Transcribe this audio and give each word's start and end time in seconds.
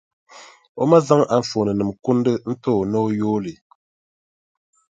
O 0.81 0.83
ma 0.89 0.97
zaŋ 1.07 1.21
anfooninima 1.35 1.93
kundi 2.05 2.31
n-ti 2.51 2.69
o, 2.79 2.81
ni 2.91 2.97
o 3.03 3.07
yooi 3.19 3.39
li. 3.45 3.53